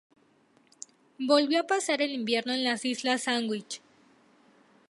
[1.19, 3.83] Volvió a pasar el invierno en las islas Sandwich.